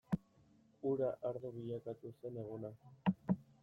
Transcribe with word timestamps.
Ura 0.93 1.11
ardo 1.33 1.53
bilakatu 1.59 2.15
zen 2.19 2.43
eguna. 2.47 2.77